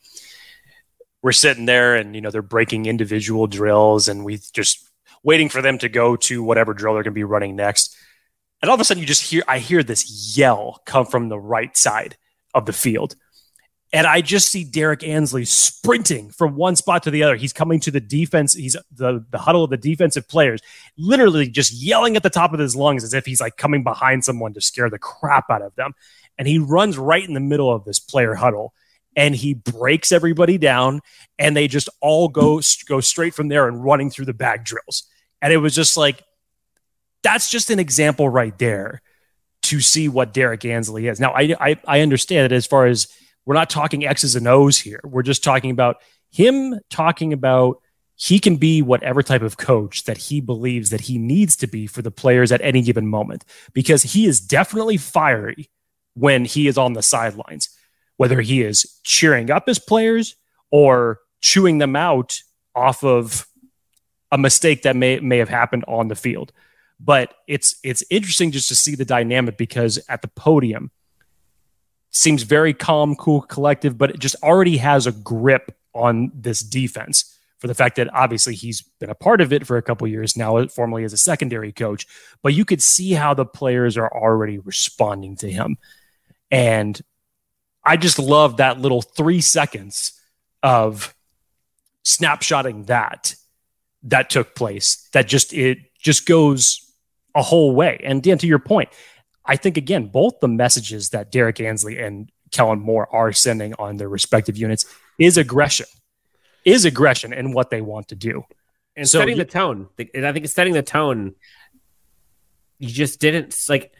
[1.21, 4.89] We're sitting there and, you know, they're breaking individual drills and we just
[5.23, 7.95] waiting for them to go to whatever drill they're going to be running next.
[8.61, 11.39] And all of a sudden, you just hear, I hear this yell come from the
[11.39, 12.17] right side
[12.55, 13.15] of the field.
[13.93, 17.37] And I just see Derrick Ansley sprinting from one spot to the other.
[17.37, 18.53] He's coming to the defense.
[18.53, 20.61] He's the, the huddle of the defensive players,
[20.97, 24.25] literally just yelling at the top of his lungs as if he's like coming behind
[24.25, 25.93] someone to scare the crap out of them.
[26.37, 28.73] And he runs right in the middle of this player huddle
[29.17, 31.01] and he breaks everybody down
[31.37, 35.03] and they just all go go straight from there and running through the bag drills
[35.41, 36.21] and it was just like
[37.23, 39.01] that's just an example right there
[39.63, 43.07] to see what Derrick Ansley is now I, I i understand that as far as
[43.47, 45.97] we're not talking x's and o's here we're just talking about
[46.29, 47.81] him talking about
[48.19, 51.87] he can be whatever type of coach that he believes that he needs to be
[51.87, 55.69] for the players at any given moment because he is definitely fiery
[56.13, 57.69] when he is on the sidelines
[58.17, 60.35] whether he is cheering up his players
[60.71, 62.41] or chewing them out
[62.75, 63.47] off of
[64.31, 66.51] a mistake that may may have happened on the field.
[66.99, 70.91] But it's it's interesting just to see the dynamic because at the podium
[72.11, 77.37] seems very calm, cool, collective, but it just already has a grip on this defense
[77.59, 80.37] for the fact that obviously he's been a part of it for a couple years
[80.37, 82.05] now, formerly as a secondary coach.
[82.43, 85.77] But you could see how the players are already responding to him.
[86.51, 87.01] And
[87.83, 90.13] I just love that little three seconds
[90.61, 91.15] of
[92.03, 93.35] snapshotting that
[94.03, 95.07] that took place.
[95.13, 96.81] That just it just goes
[97.35, 97.99] a whole way.
[98.03, 98.89] And Dan, to your point,
[99.47, 103.97] I think again, both the messages that Derrick Ansley and Kellen Moore are sending on
[103.97, 104.85] their respective units
[105.17, 105.87] is aggression,
[106.65, 108.43] is aggression in what they want to do.
[108.95, 109.87] And so, setting the tone.
[110.13, 111.35] And I think it's setting the tone.
[112.79, 113.93] You just didn't like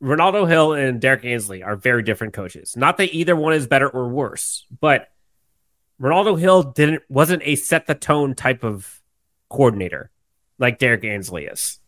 [0.00, 2.76] Renaldo Hill and Derrick Ansley are very different coaches.
[2.76, 5.08] Not that either one is better or worse, but
[5.98, 9.00] Renaldo Hill didn't wasn't a set the tone type of
[9.48, 10.10] coordinator
[10.58, 11.78] like Derek Ansley is.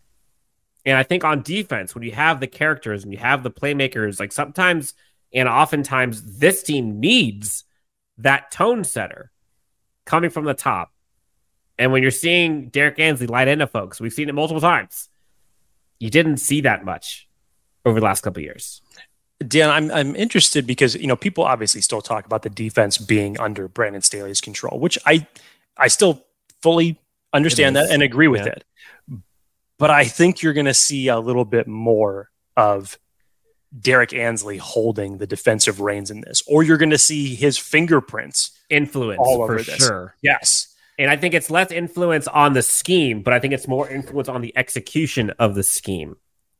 [0.84, 4.20] And I think on defense, when you have the characters and you have the playmakers,
[4.20, 4.94] like sometimes
[5.32, 7.64] and oftentimes this team needs
[8.16, 9.30] that tone setter.
[10.06, 10.90] coming from the top.
[11.78, 15.10] And when you're seeing Derrick Ansley light into folks, we've seen it multiple times.
[16.00, 17.28] You didn't see that much
[17.84, 18.80] over the last couple years.
[19.46, 23.38] Dan, I'm I'm interested because you know people obviously still talk about the defense being
[23.38, 25.26] under Brandon Staley's control, which I
[25.76, 26.24] I still
[26.62, 26.98] fully
[27.32, 28.52] understand that and agree with yeah.
[28.52, 28.64] it.
[29.78, 32.98] But I think you're going to see a little bit more of
[33.78, 38.50] Derrick Ansley holding the defensive reins in this, or you're going to see his fingerprints
[38.70, 39.86] influence all over for this.
[39.86, 40.14] sure.
[40.22, 40.74] Yes.
[40.98, 44.28] And I think it's less influence on the scheme, but I think it's more influence
[44.28, 46.16] on the execution of the scheme.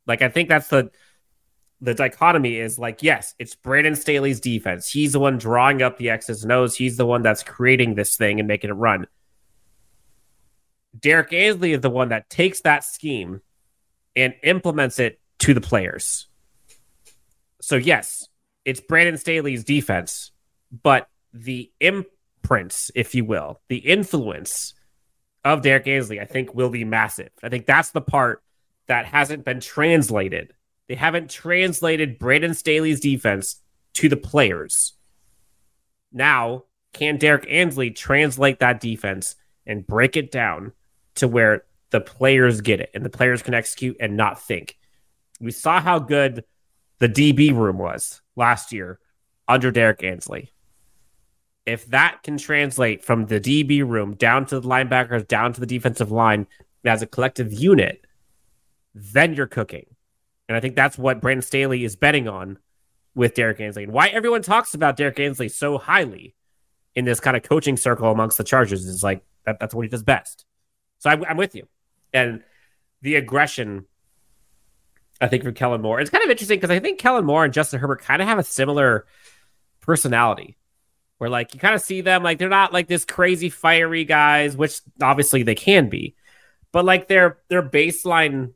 [0.07, 0.91] Like I think that's the
[1.81, 4.89] the dichotomy is like, yes, it's Brandon Staley's defense.
[4.89, 6.75] He's the one drawing up the X's and O's.
[6.75, 9.07] He's the one that's creating this thing and making it run.
[10.97, 13.41] Derrick Ansley is the one that takes that scheme
[14.15, 16.27] and implements it to the players.
[17.61, 18.27] So, yes,
[18.65, 20.31] it's Brandon Staley's defense,
[20.71, 24.73] but the imprints, if you will, the influence
[25.45, 27.29] of Derrick Ansley, I think, will be massive.
[27.43, 28.43] I think that's the part
[28.87, 30.53] that hasn't been translated
[30.89, 33.61] they haven't translated Brandon Staley's defense
[33.93, 34.93] to the players.
[36.11, 39.35] Now, can Derrick Ansley translate that defense
[39.67, 40.73] and break it down
[41.19, 44.77] to where the players get it and the players can execute and not think?
[45.39, 46.43] We saw how good
[46.99, 48.99] the DB room was last year
[49.47, 50.51] under Derrick Ansley.
[51.65, 55.65] If that can translate from the DB room down to the linebackers, down to the
[55.65, 56.47] defensive line
[56.83, 58.05] as a collective unit,
[58.93, 59.85] then you're cooking.
[60.47, 62.57] And I think that's what Brandon Staley is betting on
[63.15, 66.35] with Derrick Ansley and why everyone talks about Derrick Ansley so highly
[66.95, 69.89] in this kind of coaching circle amongst the Chargers is like that, that's what he
[69.89, 70.45] does best.
[70.99, 71.67] So I'm, I'm with you.
[72.13, 72.43] And
[73.01, 73.85] the aggression,
[75.19, 77.53] I think, from Kellen Moore, it's kind of interesting because I think Kellen Moore and
[77.53, 79.05] Justin Herbert kind of have a similar
[79.81, 80.57] personality
[81.19, 84.57] where like you kind of see them like they're not like this crazy fiery guys,
[84.57, 86.15] which obviously they can be,
[86.71, 88.53] but like their their baseline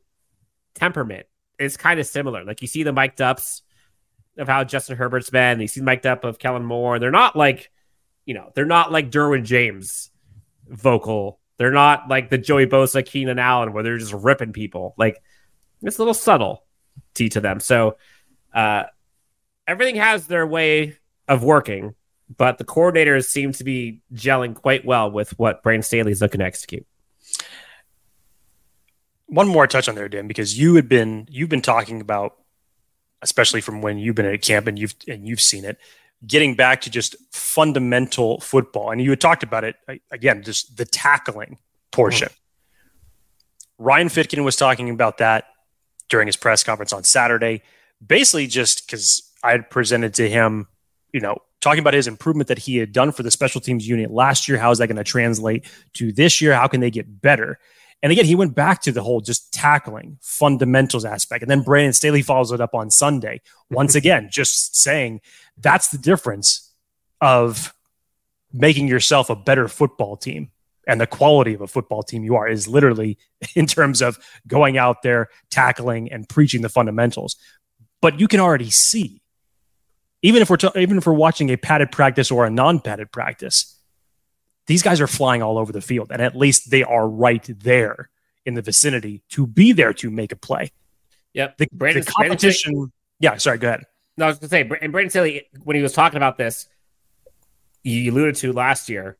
[0.74, 1.26] temperament
[1.58, 2.44] is kind of similar.
[2.44, 3.62] Like you see the mic'd ups
[4.36, 5.60] of how Justin Herbert's been.
[5.60, 6.98] You see the mic'd up of Kellen Moore.
[6.98, 7.70] They're not like,
[8.24, 10.10] you know, they're not like Derwin James
[10.66, 11.38] vocal.
[11.56, 14.94] They're not like the Joey Bosa, Keenan Allen, where they're just ripping people.
[14.96, 15.22] Like
[15.82, 17.60] it's a little subtlety to them.
[17.60, 17.96] So
[18.52, 18.84] uh,
[19.66, 20.96] everything has their way
[21.28, 21.94] of working,
[22.36, 26.44] but the coordinators seem to be gelling quite well with what Brandon Staley's looking to
[26.44, 26.86] execute
[29.26, 32.36] one more touch on there, Dan, because you had been you've been talking about,
[33.22, 35.78] especially from when you've been at camp and you've and you've seen it,
[36.26, 39.76] getting back to just fundamental football, and you had talked about it
[40.10, 41.58] again, just the tackling
[41.92, 42.28] portion.
[42.28, 43.84] Mm-hmm.
[43.84, 45.46] Ryan Ficken was talking about that
[46.08, 47.62] during his press conference on Saturday,
[48.04, 50.68] basically just because I had presented to him,
[51.12, 54.10] you know, talking about his improvement that he had done for the special teams unit
[54.10, 54.58] last year.
[54.58, 56.54] How is that going to translate to this year?
[56.54, 57.58] How can they get better?
[58.04, 61.40] And again, he went back to the whole just tackling fundamentals aspect.
[61.42, 63.40] And then Brandon Staley follows it up on Sunday.
[63.70, 65.22] Once again, just saying
[65.56, 66.70] that's the difference
[67.22, 67.72] of
[68.52, 70.50] making yourself a better football team
[70.86, 73.16] and the quality of a football team you are is literally
[73.54, 77.36] in terms of going out there, tackling, and preaching the fundamentals.
[78.02, 79.22] But you can already see,
[80.20, 83.80] even if we're t- even if we're watching a padded practice or a non-padded practice,
[84.66, 88.10] these guys are flying all over the field, and at least they are right there
[88.46, 90.72] in the vicinity to be there to make a play.
[91.34, 91.58] Yep.
[91.58, 92.72] The, Brandon, the competition.
[92.72, 93.84] Brandon, yeah, sorry, go ahead.
[94.16, 96.68] No, I was going to say, and Brandon Staley, when he was talking about this,
[97.82, 99.18] you alluded to last year.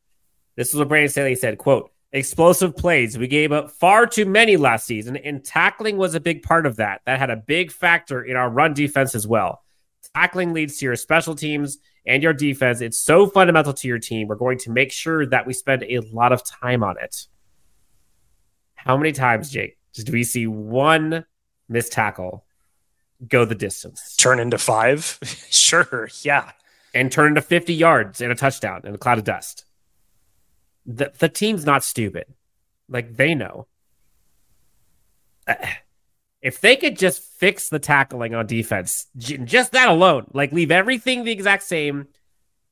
[0.55, 3.17] This is what Brandon Staley said, quote, explosive plays.
[3.17, 6.77] We gave up far too many last season, and tackling was a big part of
[6.77, 7.01] that.
[7.05, 9.63] That had a big factor in our run defense as well.
[10.15, 12.81] Tackling leads to your special teams and your defense.
[12.81, 14.27] It's so fundamental to your team.
[14.27, 17.27] We're going to make sure that we spend a lot of time on it.
[18.75, 21.25] How many times, Jake, do we see one
[21.67, 22.45] missed tackle
[23.27, 24.15] go the distance?
[24.15, 25.19] Turn into five?
[25.49, 26.51] sure, yeah.
[26.93, 29.65] And turn into 50 yards and a touchdown and a cloud of dust.
[30.85, 32.25] The, the team's not stupid.
[32.87, 33.67] Like, they know.
[35.47, 35.55] Uh,
[36.45, 41.23] if they could just fix the tackling on defense, just that alone, like leave everything
[41.23, 42.07] the exact same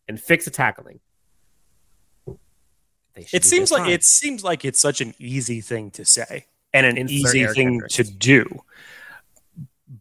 [0.07, 0.99] and fix the tackling.
[3.15, 7.09] It seems like it seems like it's such an easy thing to say and an
[7.09, 8.61] easy thing to do.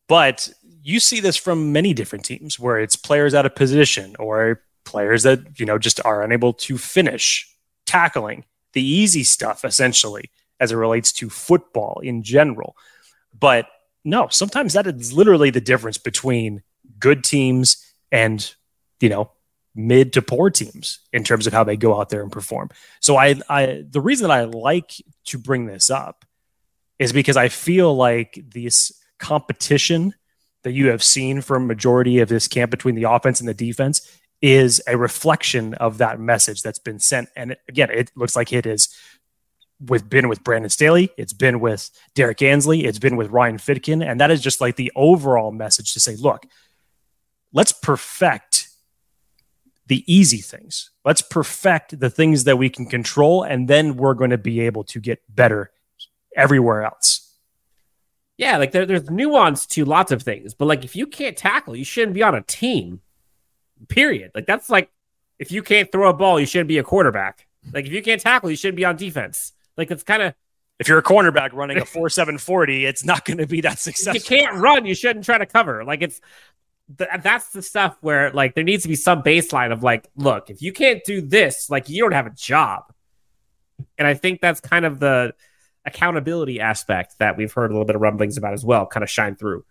[0.07, 0.51] But
[0.83, 5.23] you see this from many different teams where it's players out of position or players
[5.23, 7.51] that, you know, just are unable to finish
[7.87, 8.45] tackling
[8.75, 12.77] the easy stuff essentially as it relates to football in general.
[13.43, 13.67] But
[14.05, 16.63] no, sometimes that is literally the difference between
[17.01, 18.55] good teams and,
[19.01, 19.33] you know,
[19.75, 22.71] mid to poor teams in terms of how they go out there and perform.
[23.01, 24.93] So I, I the reason that I like
[25.25, 26.25] to bring this up
[27.01, 30.15] is because I feel like this competition
[30.63, 34.09] that you have seen from majority of this camp between the offense and the defense
[34.41, 37.29] is a reflection of that message that's been sent.
[37.35, 38.97] And again, it looks like it is
[39.87, 44.05] with been with Brandon Staley, it's been with Derrick Ansley, it's been with Ryan Ficken,
[44.05, 46.47] and that is just like the overall message to say, look,
[47.53, 48.69] let's perfect
[49.87, 50.91] the easy things.
[51.05, 54.85] Let's perfect the things that we can control, and then we're going to be able
[54.85, 55.71] to get better
[56.37, 57.37] everywhere else.
[58.39, 61.77] Yeah, like there, there's nuance to lots of things, but like if you can't tackle,
[61.77, 63.01] you shouldn't be on a team.
[63.89, 64.31] Period.
[64.35, 64.91] Like that's like
[65.39, 67.47] if you can't throw a ball, you shouldn't be a quarterback.
[67.73, 69.53] Like if you can't tackle, you shouldn't be on defense.
[69.77, 70.35] Like it's kind of
[70.79, 73.79] if you're a cornerback running a four seven forty, it's not going to be that
[73.79, 74.15] successful.
[74.15, 74.87] You can't run.
[74.87, 75.85] You shouldn't try to cover.
[75.85, 76.21] Like it's
[76.99, 80.51] th- that's the stuff where like there needs to be some baseline of like, look,
[80.51, 82.85] if you can't do this, like you don't have a job.
[83.99, 85.35] And I think that's kind of the
[85.85, 89.11] accountability aspect that we've heard a little bit of rumblings about as well, kind of
[89.11, 89.65] shine through.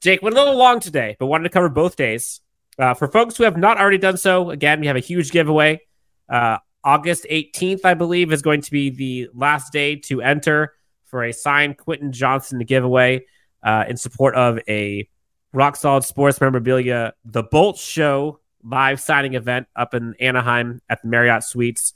[0.00, 2.40] Jake went a little long today, but wanted to cover both days.
[2.78, 5.80] Uh, for folks who have not already done so, again, we have a huge giveaway.
[6.28, 10.72] Uh, August 18th, I believe, is going to be the last day to enter
[11.06, 13.26] for a signed Quentin Johnston giveaway
[13.64, 15.08] uh, in support of a
[15.52, 21.08] Rock Solid Sports memorabilia, the Bolt Show live signing event up in Anaheim at the
[21.08, 21.92] Marriott Suites.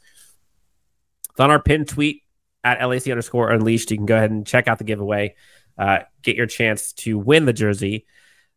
[1.30, 2.24] It's on our pinned tweet
[2.64, 3.93] at LAC underscore unleashed.
[3.93, 5.36] You can go ahead and check out the giveaway,
[5.78, 8.07] uh, get your chance to win the jersey.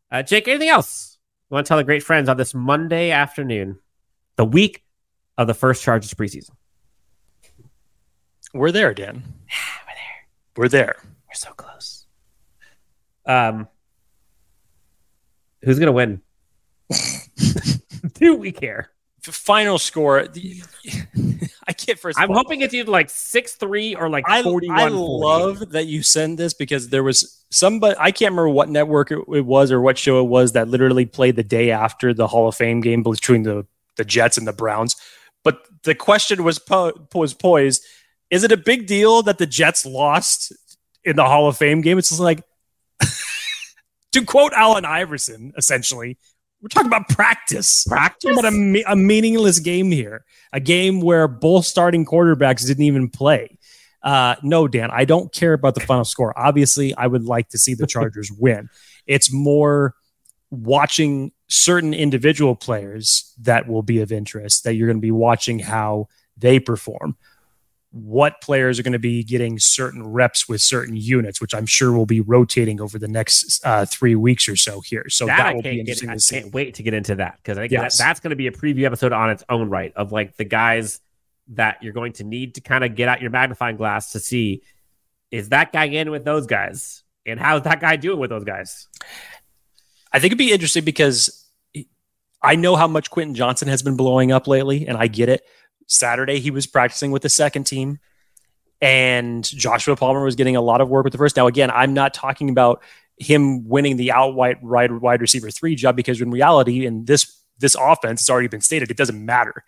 [0.10, 1.20] Uh, Jake, anything else
[1.52, 3.78] you want to tell the great friends on this Monday afternoon,
[4.36, 4.83] the week
[5.38, 6.52] of the first Chargers preseason?
[8.54, 9.24] We're there, Dan.
[9.88, 10.56] We're there.
[10.56, 10.96] We're there.
[11.28, 12.06] We're so close.
[13.26, 13.68] Um,
[15.64, 16.22] who's gonna win?
[18.14, 18.92] Do we care?
[19.22, 20.28] Final score.
[21.68, 22.20] I can't first.
[22.20, 24.78] I'm hoping it's either like six three or like I, 41.
[24.78, 29.12] I love that you send this because there was somebody I can't remember what network
[29.12, 32.28] it, it was or what show it was that literally played the day after the
[32.28, 33.66] Hall of Fame game between the
[33.96, 34.98] the Jets and the Browns.
[35.44, 37.84] But the question was po- was poised:
[38.30, 40.54] Is it a big deal that the Jets lost
[41.04, 41.98] in the Hall of Fame game?
[41.98, 42.42] It's just like
[44.14, 46.18] to quote Allen Iverson, essentially.
[46.62, 47.84] We're talking about practice.
[47.84, 48.40] Practice?
[48.40, 50.24] About a, a meaningless game here.
[50.54, 53.58] A game where both starting quarterbacks didn't even play.
[54.02, 56.38] Uh, no, Dan, I don't care about the final score.
[56.38, 58.70] Obviously, I would like to see the Chargers win.
[59.06, 59.96] It's more
[60.52, 65.60] watching certain individual players that will be of interest, that you're going to be watching
[65.60, 67.16] how they perform.
[67.92, 71.92] What players are going to be getting certain reps with certain units, which I'm sure
[71.92, 75.06] will be rotating over the next uh, three weeks or so here.
[75.10, 76.42] So that, that, will can't be get, interesting I see.
[76.42, 78.00] can't wait to get into that because I think Yes.
[78.00, 80.46] that, that's going to be a preview episode on its own right of like the
[80.46, 81.02] guys
[81.50, 84.64] that you're going to need to kind of get out your magnifying glass to see
[85.30, 88.88] is that guy in with those guys and how's that guy doing with those guys.
[90.12, 91.43] I think it'd be interesting because
[92.44, 95.44] I know how much Quentin Johnston has been blowing up lately, and I get it.
[95.88, 98.00] Saturday, he was practicing with the second team,
[98.82, 101.38] and Joshua Palmer was getting a lot of work with the first.
[101.38, 102.84] Now, again, I'm not talking about
[103.18, 107.76] him winning the out wide, wide receiver three job because in reality, in this this
[107.80, 109.64] offense, it's already been stated, it doesn't matter.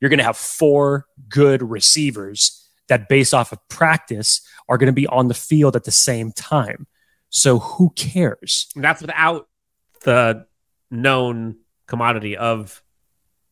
[0.00, 4.92] You're going to have four good receivers that, based off of practice, are going to
[4.92, 6.86] be on the field at the same time.
[7.30, 8.68] So who cares?
[8.74, 9.48] And that's without
[10.02, 10.46] the
[10.90, 11.56] known
[11.88, 12.82] commodity of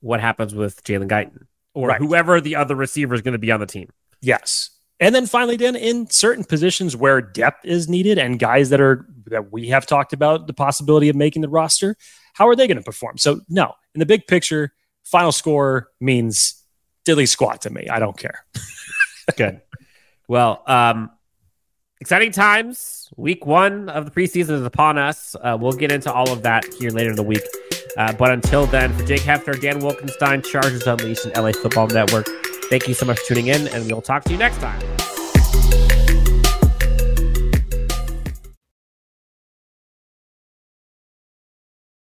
[0.00, 1.98] what happens with Jalen Guyton or Right.
[1.98, 3.88] whoever the other receiver is going to be on the team.
[4.22, 4.70] Yes.
[5.00, 9.06] And then finally, then in certain positions where depth is needed and guys that are
[9.26, 11.96] that we have talked about the possibility of making the roster,
[12.34, 13.18] how are they going to perform?
[13.18, 14.72] So no, in the big picture,
[15.04, 16.62] final score means
[17.04, 17.88] dilly squat to me.
[17.88, 18.46] I don't care.
[19.36, 19.60] Good.
[20.28, 21.10] Well, um,
[22.00, 23.10] exciting times.
[23.16, 25.36] Week one of the preseason is upon us.
[25.40, 27.42] Uh, we'll get into all of that here later in the week.
[27.96, 32.26] Uh, but until then, for Jake Hefner, Dan Wolkenstein, Chargers Unleashed, and LA Football Network,
[32.68, 35.05] thank you so much for tuning in, and we'll talk to you next time.